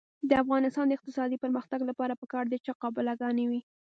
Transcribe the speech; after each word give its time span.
د 0.29 0.31
افغانستان 0.43 0.85
د 0.87 0.93
اقتصادي 0.97 1.37
پرمختګ 1.43 1.79
لپاره 1.89 2.19
پکار 2.21 2.45
ده 2.51 2.57
چې 2.65 2.77
قابله 2.81 3.13
ګانې 3.21 3.45
وي. 3.49 3.61